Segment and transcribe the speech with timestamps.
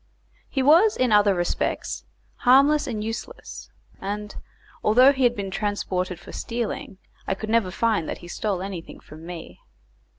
[0.49, 2.05] He was in other respects
[2.37, 3.69] harmless and useless,
[3.99, 4.35] and,
[4.83, 8.99] although he had been transported for stealing, I could never find that he stole anything
[8.99, 9.59] from me.